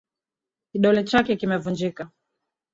[0.71, 2.09] Kidole chake kimevunjika